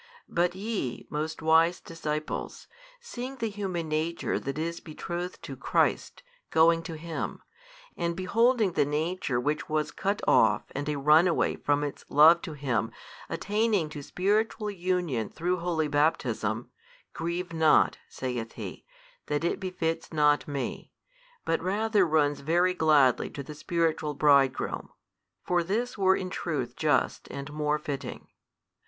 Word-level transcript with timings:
But 0.27 0.55
ye, 0.55 1.05
most 1.11 1.43
wise 1.43 1.79
disciples, 1.79 2.65
seeing 2.99 3.35
the 3.35 3.49
human 3.51 3.87
nature 3.87 4.39
that 4.39 4.57
is 4.57 4.79
betrothed 4.79 5.43
to 5.43 5.55
Christ, 5.55 6.23
going 6.49 6.81
to 6.81 6.97
Him, 6.97 7.43
and 7.95 8.15
beholding 8.15 8.71
the 8.71 8.83
nature 8.83 9.39
which 9.39 9.69
was 9.69 9.91
cut 9.91 10.23
off 10.27 10.63
and 10.71 10.89
a 10.89 10.95
run 10.97 11.27
away 11.27 11.55
from 11.55 11.83
its 11.83 12.03
love 12.09 12.41
to 12.41 12.53
Him 12.53 12.91
attaining 13.29 13.89
to 13.89 14.01
spiritual 14.01 14.71
union 14.71 15.29
through 15.29 15.57
holy 15.57 15.87
Baptism, 15.87 16.71
grieve 17.13 17.53
not, 17.53 17.99
saith 18.09 18.53
he, 18.53 18.83
that 19.27 19.43
it 19.43 19.59
befits 19.59 20.11
not 20.11 20.47
me, 20.47 20.91
but 21.45 21.61
rather 21.61 22.07
runs 22.07 22.39
very 22.39 22.73
gladly 22.73 23.29
to 23.29 23.43
the 23.43 23.53
spiritual 23.53 24.15
Bridegroom 24.15 24.89
(for 25.43 25.61
this 25.63 25.95
were 25.95 26.15
in 26.15 26.31
truth 26.31 26.75
just 26.75 27.27
and 27.29 27.53
more 27.53 27.77
fitting). 27.77 28.29